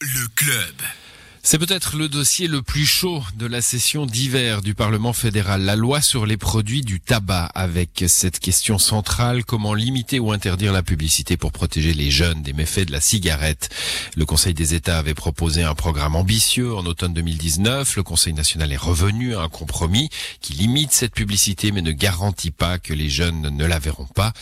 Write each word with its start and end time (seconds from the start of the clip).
Le 0.00 0.28
club. 0.34 1.07
C'est 1.50 1.58
peut-être 1.58 1.96
le 1.96 2.10
dossier 2.10 2.46
le 2.46 2.60
plus 2.60 2.84
chaud 2.84 3.22
de 3.38 3.46
la 3.46 3.62
session 3.62 4.04
d'hiver 4.04 4.60
du 4.60 4.74
Parlement 4.74 5.14
fédéral, 5.14 5.62
la 5.62 5.76
loi 5.76 6.02
sur 6.02 6.26
les 6.26 6.36
produits 6.36 6.82
du 6.82 7.00
tabac, 7.00 7.46
avec 7.54 8.04
cette 8.06 8.38
question 8.38 8.76
centrale, 8.76 9.46
comment 9.46 9.72
limiter 9.72 10.20
ou 10.20 10.30
interdire 10.32 10.74
la 10.74 10.82
publicité 10.82 11.38
pour 11.38 11.52
protéger 11.52 11.94
les 11.94 12.10
jeunes 12.10 12.42
des 12.42 12.52
méfaits 12.52 12.84
de 12.84 12.92
la 12.92 13.00
cigarette? 13.00 13.70
Le 14.14 14.26
Conseil 14.26 14.52
des 14.52 14.74
États 14.74 14.98
avait 14.98 15.14
proposé 15.14 15.62
un 15.62 15.74
programme 15.74 16.16
ambitieux 16.16 16.76
en 16.76 16.84
automne 16.84 17.14
2019, 17.14 17.96
le 17.96 18.02
Conseil 18.02 18.34
national 18.34 18.70
est 18.70 18.76
revenu 18.76 19.34
à 19.34 19.40
un 19.40 19.48
compromis 19.48 20.10
qui 20.42 20.52
limite 20.52 20.92
cette 20.92 21.14
publicité 21.14 21.72
mais 21.72 21.80
ne 21.80 21.92
garantit 21.92 22.50
pas 22.50 22.78
que 22.78 22.92
les 22.92 23.08
jeunes 23.08 23.56
ne 23.56 23.64
la 23.64 23.78
verront 23.78 24.04
pas. 24.04 24.34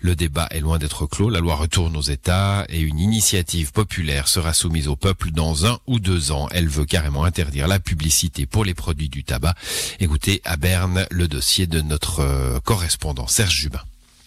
Le 0.00 0.16
débat 0.16 0.48
est 0.50 0.60
loin 0.60 0.78
d'être 0.78 1.04
clos, 1.04 1.28
la 1.28 1.40
loi 1.40 1.56
retourne 1.56 1.94
aux 1.94 2.00
États 2.00 2.64
et 2.70 2.80
une 2.80 3.00
initiative 3.00 3.72
populaire 3.72 4.28
sera 4.28 4.54
soumise 4.54 4.88
au 4.88 4.96
peuple 4.96 5.30
dans 5.30 5.66
un 5.66 5.78
ou 5.86 6.00
deux 6.00 6.32
ans 6.32 6.48
elle 6.54 6.68
veut 6.68 6.86
carrément 6.86 7.24
interdire 7.24 7.68
la 7.68 7.80
publicité 7.80 8.46
pour 8.46 8.64
les 8.64 8.74
produits 8.74 9.08
du 9.08 9.24
tabac. 9.24 9.54
Écoutez 10.00 10.40
à 10.44 10.56
Berne 10.56 11.06
le 11.10 11.28
dossier 11.28 11.66
de 11.66 11.80
notre 11.80 12.20
euh, 12.20 12.60
correspondant 12.60 13.26
Serge 13.26 13.54
Jubin. 13.54 13.82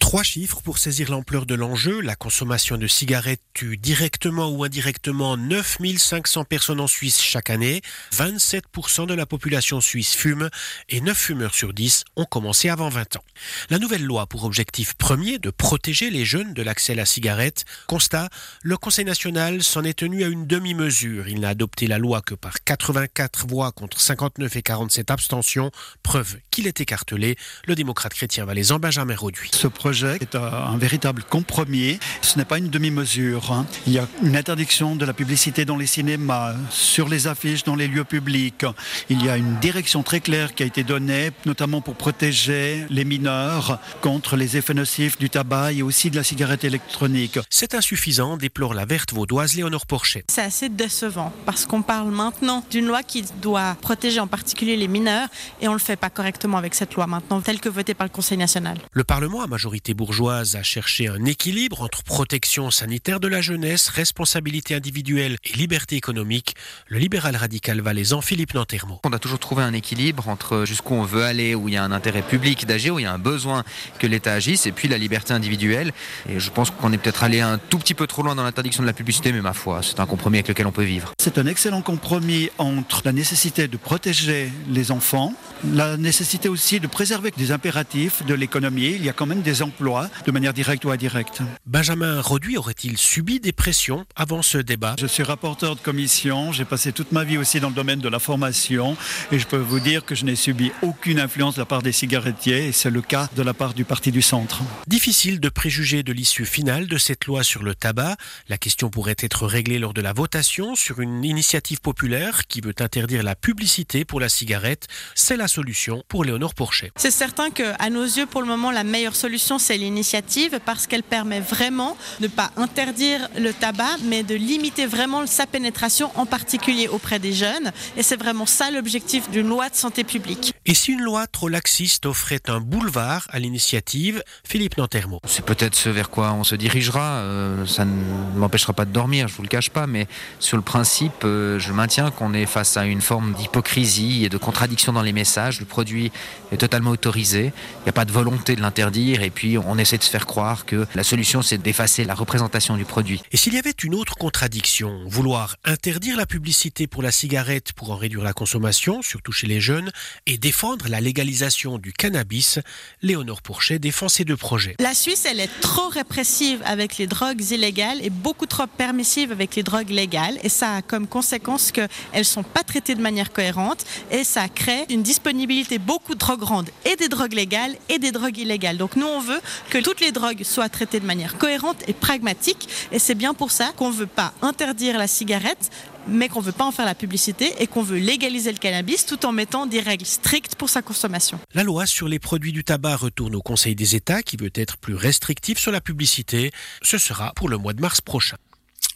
Trois 0.07 0.23
chiffres 0.23 0.61
pour 0.61 0.77
saisir 0.77 1.11
l'ampleur 1.11 1.45
de 1.45 1.53
l'enjeu. 1.53 1.99
La 1.99 2.15
consommation 2.15 2.77
de 2.77 2.87
cigarettes 2.87 3.41
tue 3.53 3.75
directement 3.75 4.47
ou 4.47 4.63
indirectement 4.63 5.35
9500 5.35 6.45
personnes 6.45 6.79
en 6.79 6.87
Suisse 6.87 7.21
chaque 7.21 7.49
année. 7.49 7.81
27% 8.13 9.05
de 9.05 9.13
la 9.13 9.25
population 9.25 9.81
suisse 9.81 10.15
fume 10.15 10.49
et 10.87 11.01
9 11.01 11.17
fumeurs 11.17 11.53
sur 11.53 11.73
10 11.73 12.05
ont 12.15 12.23
commencé 12.23 12.69
avant 12.69 12.87
20 12.87 13.17
ans. 13.17 13.23
La 13.69 13.79
nouvelle 13.79 14.05
loi 14.05 14.27
pour 14.27 14.45
objectif 14.45 14.93
premier 14.93 15.39
de 15.39 15.49
protéger 15.49 16.09
les 16.09 16.23
jeunes 16.23 16.53
de 16.53 16.63
l'accès 16.63 16.93
à 16.93 16.95
la 16.95 17.05
cigarette. 17.05 17.65
Constat, 17.87 18.29
le 18.61 18.77
Conseil 18.77 19.03
national 19.03 19.61
s'en 19.61 19.83
est 19.83 19.99
tenu 19.99 20.23
à 20.23 20.27
une 20.27 20.47
demi-mesure. 20.47 21.27
Il 21.27 21.41
n'a 21.41 21.49
adopté 21.49 21.85
la 21.85 21.97
loi 21.97 22.21
que 22.21 22.33
par 22.33 22.63
84 22.63 23.45
voix 23.45 23.73
contre 23.73 23.99
59 23.99 24.55
et 24.55 24.61
47 24.61 25.11
abstentions. 25.11 25.69
Preuve 26.01 26.37
qu'il 26.49 26.65
est 26.65 26.79
écartelé. 26.79 27.35
Le 27.65 27.75
démocrate 27.75 28.13
chrétien 28.13 28.45
valaisan 28.45 28.79
Benjamin 28.79 29.13
Roduit. 29.13 29.51
Ce 29.53 29.67
projet 29.67 29.96
est 30.05 30.35
un 30.35 30.77
véritable 30.77 31.23
compromis. 31.23 31.99
Ce 32.21 32.37
n'est 32.37 32.45
pas 32.45 32.57
une 32.57 32.69
demi-mesure. 32.69 33.51
hein. 33.51 33.65
Il 33.85 33.93
y 33.93 33.99
a 33.99 34.07
une 34.23 34.35
interdiction 34.35 34.95
de 34.95 35.05
la 35.05 35.13
publicité 35.13 35.65
dans 35.65 35.77
les 35.77 35.87
cinémas, 35.87 36.53
sur 36.69 37.07
les 37.09 37.27
affiches, 37.27 37.63
dans 37.63 37.75
les 37.75 37.87
lieux 37.87 38.03
publics. 38.03 38.65
Il 39.09 39.23
y 39.23 39.29
a 39.29 39.37
une 39.37 39.55
direction 39.59 40.03
très 40.03 40.19
claire 40.19 40.53
qui 40.55 40.63
a 40.63 40.65
été 40.65 40.83
donnée, 40.83 41.31
notamment 41.45 41.81
pour 41.81 41.95
protéger 41.95 42.85
les 42.89 43.05
mineurs 43.05 43.79
contre 44.01 44.35
les 44.35 44.57
effets 44.57 44.73
nocifs 44.73 45.17
du 45.17 45.29
tabac 45.29 45.73
et 45.73 45.81
aussi 45.81 46.09
de 46.09 46.15
la 46.15 46.23
cigarette 46.23 46.63
électronique. 46.63 47.39
C'est 47.49 47.75
insuffisant, 47.75 48.37
déplore 48.37 48.73
la 48.73 48.85
verte 48.85 49.13
vaudoise 49.13 49.55
Léonore 49.55 49.85
Porchet. 49.85 50.23
C'est 50.29 50.41
assez 50.41 50.69
décevant 50.69 51.31
parce 51.45 51.65
qu'on 51.65 51.81
parle 51.81 52.11
maintenant 52.11 52.63
d'une 52.69 52.85
loi 52.85 53.03
qui 53.03 53.23
doit 53.41 53.75
protéger 53.81 54.19
en 54.19 54.27
particulier 54.27 54.75
les 54.77 54.87
mineurs 54.87 55.27
et 55.61 55.67
on 55.67 55.71
ne 55.73 55.77
le 55.77 55.83
fait 55.83 55.95
pas 55.95 56.09
correctement 56.09 56.57
avec 56.57 56.75
cette 56.75 56.93
loi 56.95 57.07
maintenant 57.07 57.41
telle 57.41 57.59
que 57.59 57.69
votée 57.69 57.93
par 57.93 58.05
le 58.07 58.11
Conseil 58.11 58.37
national. 58.37 58.77
Le 58.91 59.03
Parlement, 59.03 59.41
à 59.41 59.47
majorité 59.47 59.86
bourgeoise, 59.93 60.55
a 60.55 60.63
cherché 60.63 61.07
un 61.07 61.25
équilibre 61.25 61.81
entre 61.81 62.03
protection 62.03 62.71
sanitaire 62.71 63.19
de 63.19 63.27
la 63.27 63.41
jeunesse, 63.41 63.89
responsabilité 63.89 64.75
individuelle 64.75 65.37
et 65.43 65.53
liberté 65.53 65.95
économique. 65.95 66.55
Le 66.87 66.99
libéral 66.99 67.35
radical 67.35 67.81
valaisan 67.81 68.21
Philippe 68.21 68.53
Nantermo. 68.53 68.99
On 69.03 69.13
a 69.13 69.19
toujours 69.19 69.39
trouvé 69.39 69.63
un 69.63 69.73
équilibre 69.73 70.27
entre 70.27 70.65
jusqu'où 70.65 70.93
on 70.93 71.03
veut 71.03 71.23
aller, 71.23 71.55
où 71.55 71.67
il 71.67 71.73
y 71.73 71.77
a 71.77 71.83
un 71.83 71.91
intérêt 71.91 72.21
public 72.21 72.65
d'agir, 72.65 72.95
où 72.95 72.99
il 72.99 73.03
y 73.03 73.05
a 73.05 73.13
un 73.13 73.19
besoin 73.19 73.63
que 73.99 74.07
l'État 74.07 74.33
agisse, 74.33 74.65
et 74.65 74.71
puis 74.71 74.87
la 74.87 74.97
liberté 74.97 75.33
individuelle. 75.33 75.91
Et 76.29 76.39
je 76.39 76.49
pense 76.49 76.71
qu'on 76.71 76.91
est 76.91 76.97
peut-être 76.97 77.23
allé 77.23 77.41
un 77.41 77.57
tout 77.57 77.79
petit 77.79 77.93
peu 77.93 78.07
trop 78.07 78.23
loin 78.23 78.35
dans 78.35 78.43
l'interdiction 78.43 78.83
de 78.83 78.87
la 78.87 78.93
publicité, 78.93 79.31
mais 79.31 79.41
ma 79.41 79.53
foi, 79.53 79.81
c'est 79.83 79.99
un 79.99 80.05
compromis 80.05 80.37
avec 80.37 80.47
lequel 80.47 80.67
on 80.67 80.71
peut 80.71 80.83
vivre. 80.83 81.13
C'est 81.19 81.37
un 81.37 81.45
excellent 81.45 81.81
compromis 81.81 82.49
entre 82.57 83.01
la 83.05 83.13
nécessité 83.13 83.67
de 83.67 83.77
protéger 83.77 84.51
les 84.69 84.91
enfants, 84.91 85.33
la 85.73 85.97
nécessité 85.97 86.49
aussi 86.49 86.79
de 86.79 86.87
préserver 86.87 87.31
des 87.37 87.51
impératifs 87.51 88.25
de 88.25 88.33
l'économie. 88.33 88.93
Il 88.95 89.05
y 89.05 89.09
a 89.09 89.13
quand 89.13 89.25
même 89.25 89.41
des 89.41 89.61
emplois 89.61 89.76
de 89.79 90.31
manière 90.31 90.53
directe 90.53 90.85
ou 90.85 90.89
indirecte. 90.89 91.41
Benjamin 91.65 92.19
Roduit 92.21 92.57
aurait-il 92.57 92.97
subi 92.97 93.39
des 93.39 93.51
pressions 93.51 94.05
avant 94.15 94.41
ce 94.41 94.57
débat? 94.57 94.95
Je 94.99 95.05
suis 95.05 95.23
rapporteur 95.23 95.75
de 95.75 95.81
commission, 95.81 96.51
j'ai 96.51 96.65
passé 96.65 96.91
toute 96.91 97.11
ma 97.11 97.23
vie 97.23 97.37
aussi 97.37 97.59
dans 97.59 97.69
le 97.69 97.75
domaine 97.75 97.99
de 97.99 98.09
la 98.09 98.19
formation 98.19 98.97
et 99.31 99.37
je 99.37 99.45
peux 99.45 99.57
vous 99.57 99.79
dire 99.79 100.03
que 100.03 100.15
je 100.15 100.25
n'ai 100.25 100.35
subi 100.35 100.71
aucune 100.81 101.19
influence 101.19 101.55
de 101.55 101.61
la 101.61 101.65
part 101.65 101.83
des 101.83 101.91
cigarettiers 101.91 102.67
et 102.67 102.71
c'est 102.71 102.89
le 102.89 103.01
cas 103.01 103.29
de 103.35 103.43
la 103.43 103.53
part 103.53 103.73
du 103.73 103.85
Parti 103.85 104.11
du 104.11 104.21
Centre. 104.21 104.63
Difficile 104.87 105.39
de 105.39 105.49
préjuger 105.49 106.01
de 106.01 106.11
l'issue 106.11 106.45
finale 106.45 106.87
de 106.87 106.97
cette 106.97 107.25
loi 107.25 107.43
sur 107.43 107.61
le 107.61 107.75
tabac. 107.75 108.15
La 108.49 108.57
question 108.57 108.89
pourrait 108.89 109.15
être 109.19 109.45
réglée 109.45 109.79
lors 109.79 109.93
de 109.93 110.01
la 110.01 110.13
votation 110.13 110.75
sur 110.75 111.01
une 111.01 111.23
initiative 111.23 111.81
populaire 111.81 112.47
qui 112.47 112.61
veut 112.61 112.75
interdire 112.79 113.21
la 113.21 113.35
publicité 113.35 114.05
pour 114.05 114.19
la 114.19 114.29
cigarette. 114.29 114.87
C'est 115.13 115.37
la 115.37 115.47
solution 115.47 116.03
pour 116.07 116.23
Léonore 116.23 116.55
Porchet. 116.55 116.91
C'est 116.95 117.11
certain 117.11 117.51
que, 117.51 117.73
à 117.79 117.89
nos 117.89 118.03
yeux, 118.03 118.25
pour 118.25 118.41
le 118.41 118.47
moment, 118.47 118.71
la 118.71 118.83
meilleure 118.83 119.15
solution, 119.15 119.59
c'est 119.67 119.77
l'initiative 119.77 120.61
parce 120.65 120.87
qu'elle 120.87 121.03
permet 121.03 121.41
vraiment 121.41 121.97
de 122.21 122.27
ne 122.27 122.27
pas 122.29 122.51
interdire 122.55 123.27
le 123.37 123.51
tabac, 123.51 123.97
mais 124.05 124.23
de 124.23 124.33
limiter 124.33 124.85
vraiment 124.85 125.27
sa 125.27 125.45
pénétration, 125.45 126.09
en 126.15 126.25
particulier 126.25 126.87
auprès 126.87 127.19
des 127.19 127.33
jeunes. 127.33 127.73
Et 127.97 128.03
c'est 128.03 128.15
vraiment 128.15 128.45
ça 128.45 128.71
l'objectif 128.71 129.29
d'une 129.29 129.49
loi 129.49 129.67
de 129.67 129.75
santé 129.75 130.05
publique. 130.05 130.53
Et 130.69 130.73
si 130.73 130.91
une 130.91 131.01
loi 131.01 131.27
trop 131.27 131.47
laxiste 131.47 132.05
offrait 132.05 132.41
un 132.49 132.59
boulevard 132.59 133.25
à 133.29 133.39
l'initiative, 133.39 134.21
Philippe 134.43 134.77
Nantermo. 134.77 135.21
C'est 135.25 135.45
peut-être 135.45 135.75
ce 135.75 135.87
vers 135.87 136.09
quoi 136.09 136.33
on 136.33 136.43
se 136.43 136.55
dirigera. 136.55 137.19
euh, 137.19 137.65
ça 137.65 137.85
ne 137.85 138.37
m'empêchera 138.37 138.73
pas 138.73 138.83
de 138.83 138.91
dormir, 138.91 139.29
je 139.29 139.35
vous 139.35 139.43
le 139.43 139.47
cache 139.47 139.69
pas, 139.69 139.87
mais 139.87 140.07
sur 140.39 140.57
le 140.57 140.63
principe, 140.63 141.23
euh, 141.23 141.57
je 141.57 141.71
maintiens 141.71 142.11
qu'on 142.11 142.33
est 142.33 142.45
face 142.45 142.75
à 142.75 142.85
une 142.85 142.99
forme 142.99 143.33
d'hypocrisie 143.33 144.25
et 144.25 144.29
de 144.29 144.35
contradiction 144.35 144.91
dans 144.91 145.03
les 145.03 145.13
messages. 145.13 145.61
Le 145.61 145.65
produit 145.65 146.11
est 146.51 146.57
totalement 146.57 146.91
autorisé, 146.91 147.53
il 147.53 147.83
n'y 147.85 147.89
a 147.89 147.93
pas 147.93 148.03
de 148.03 148.11
volonté 148.11 148.57
de 148.57 148.61
l'interdire, 148.61 149.21
et 149.21 149.29
puis 149.29 149.57
on 149.57 149.77
essaie 149.77 149.97
de 149.97 150.03
se 150.03 150.09
faire 150.09 150.25
croire 150.25 150.65
que 150.65 150.85
la 150.95 151.03
solution 151.03 151.41
c'est 151.41 151.59
d'effacer 151.59 152.03
la 152.03 152.13
représentation 152.13 152.75
du 152.75 152.83
produit. 152.83 153.21
Et 153.31 153.37
s'il 153.37 153.53
y 153.53 153.57
avait 153.57 153.73
une 153.83 153.95
autre 153.95 154.15
contradiction, 154.17 154.99
vouloir 155.05 155.55
interdire 155.63 156.17
la 156.17 156.25
publicité 156.25 156.87
pour 156.87 157.03
la 157.03 157.11
cigarette 157.11 157.71
pour 157.71 157.91
en 157.91 157.95
réduire 157.95 158.25
la 158.25 158.33
consommation, 158.33 159.01
surtout 159.01 159.31
chez 159.31 159.47
les 159.47 159.61
jeunes, 159.61 159.91
et 160.25 160.37
défendre 160.37 160.56
la 160.87 160.99
légalisation 161.01 161.77
du 161.77 161.93
cannabis, 161.93 162.59
Léonore 163.03 163.41
Pourchet 163.41 163.77
défend 163.77 164.09
ces 164.09 164.23
deux 164.25 164.37
projets. 164.37 164.75
La 164.79 164.95
Suisse, 164.95 165.25
elle 165.29 165.39
est 165.39 165.51
trop 165.61 165.87
répressive 165.89 166.61
avec 166.65 166.97
les 166.97 167.05
drogues 167.05 167.43
illégales 167.51 167.99
et 168.03 168.09
beaucoup 168.09 168.47
trop 168.47 168.65
permissive 168.65 169.31
avec 169.31 169.55
les 169.55 169.61
drogues 169.61 169.91
légales. 169.91 170.37
Et 170.41 170.49
ça 170.49 170.77
a 170.77 170.81
comme 170.81 171.07
conséquence 171.07 171.71
qu'elles 171.71 171.89
ne 172.15 172.23
sont 172.23 172.43
pas 172.43 172.63
traitées 172.63 172.95
de 172.95 173.01
manière 173.01 173.31
cohérente 173.31 173.85
et 174.09 174.23
ça 174.23 174.49
crée 174.49 174.85
une 174.89 175.03
disponibilité 175.03 175.77
beaucoup 175.77 176.15
trop 176.15 176.37
grande 176.37 176.69
et 176.85 176.95
des 176.95 177.07
drogues 177.07 177.33
légales 177.33 177.75
et 177.89 177.99
des 177.99 178.11
drogues 178.11 178.37
illégales. 178.37 178.77
Donc 178.77 178.95
nous, 178.95 179.07
on 179.07 179.19
veut 179.19 179.41
que 179.69 179.77
toutes 179.77 180.01
les 180.01 180.11
drogues 180.11 180.43
soient 180.43 180.69
traitées 180.69 180.99
de 180.99 181.05
manière 181.05 181.37
cohérente 181.37 181.83
et 181.87 181.93
pragmatique. 181.93 182.67
Et 182.91 182.99
c'est 182.99 183.15
bien 183.15 183.35
pour 183.35 183.51
ça 183.51 183.73
qu'on 183.75 183.89
ne 183.89 183.95
veut 183.95 184.07
pas 184.07 184.33
interdire 184.41 184.97
la 184.97 185.07
cigarette 185.07 185.69
mais 186.07 186.29
qu'on 186.29 186.41
ne 186.41 186.45
veut 186.45 186.51
pas 186.51 186.65
en 186.65 186.71
faire 186.71 186.85
la 186.85 186.95
publicité 186.95 187.53
et 187.59 187.67
qu'on 187.67 187.83
veut 187.83 187.97
légaliser 187.97 188.51
le 188.51 188.57
cannabis 188.57 189.05
tout 189.05 189.25
en 189.25 189.31
mettant 189.31 189.65
des 189.65 189.79
règles 189.79 190.05
strictes 190.05 190.55
pour 190.55 190.69
sa 190.69 190.81
consommation. 190.81 191.39
La 191.53 191.63
loi 191.63 191.85
sur 191.85 192.07
les 192.07 192.19
produits 192.19 192.53
du 192.53 192.63
tabac 192.63 192.95
retourne 192.95 193.35
au 193.35 193.41
Conseil 193.41 193.75
des 193.75 193.95
États 193.95 194.23
qui 194.23 194.37
veut 194.37 194.51
être 194.55 194.77
plus 194.77 194.95
restrictif 194.95 195.57
sur 195.57 195.71
la 195.71 195.81
publicité. 195.81 196.51
Ce 196.81 196.97
sera 196.97 197.33
pour 197.35 197.49
le 197.49 197.57
mois 197.57 197.73
de 197.73 197.81
mars 197.81 198.01
prochain. 198.01 198.37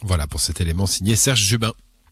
Voilà 0.02 0.26
pour 0.26 0.40
cet 0.40 0.60
élément 0.60 0.86
signé 0.86 1.16
Serge 1.16 1.42
Jubin. 1.42 1.72